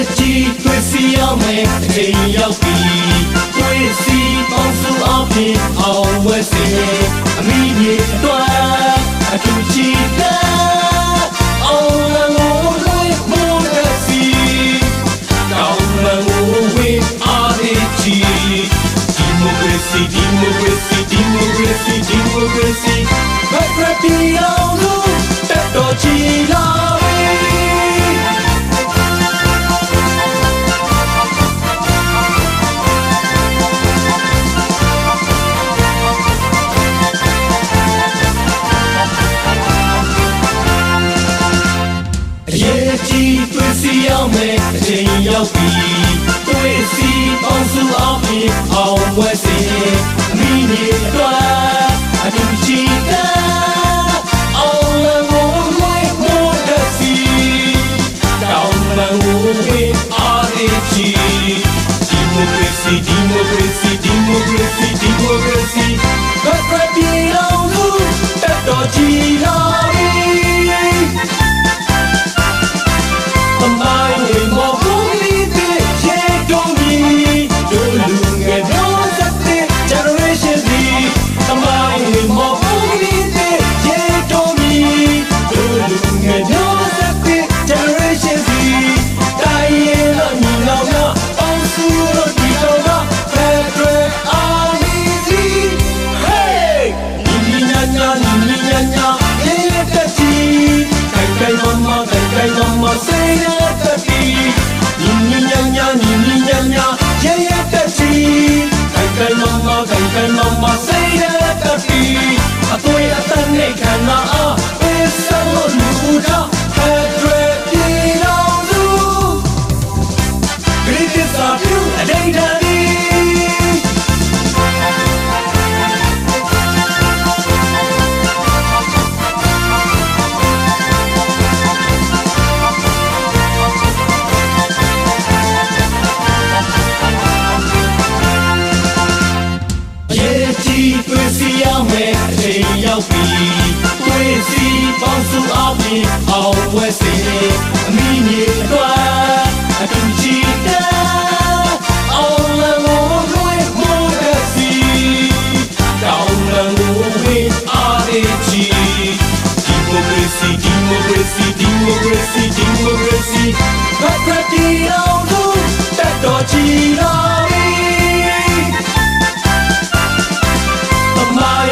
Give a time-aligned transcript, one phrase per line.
[0.00, 2.76] တွေ့စီရောက်မယ်အချိန်ရောက်ပြီ
[3.56, 4.18] တွေ့စီ
[4.50, 6.66] ပေါင်းစုအောင်ဖြင့်အောင်ဝဲစေ
[7.38, 8.98] အမိမြေအတွက်
[9.32, 10.36] အတူချီတာ
[11.66, 14.24] အောင်လငိုလွေမိုးရစီ
[15.52, 16.90] ကောင်းလငိုဝေ
[17.24, 18.16] အားရချီ
[19.16, 22.96] ဒီမိုကရေစီဒီမိုကရေစီဒီမိုကရေစီဒီမိုကရေစီ
[23.50, 25.10] ဘက်ရပီအောင်လို့
[25.48, 26.16] တက်တော်ချီ
[26.52, 26.99] လာ
[44.34, 45.68] မယ်အချိန်ရောက်ပြီ
[46.46, 47.10] တွေ့စီ
[47.42, 48.69] ပေါင်းစုအောင်ပြီး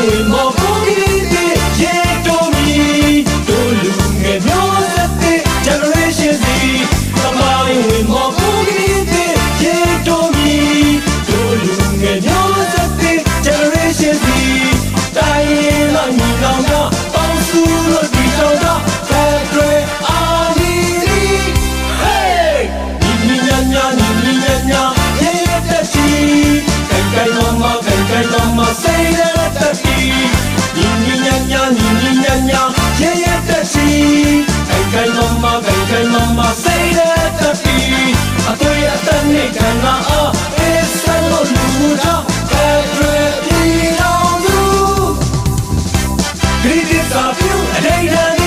[0.00, 0.59] Seguimos
[46.62, 47.56] Greetings of you,
[47.88, 48.39] and.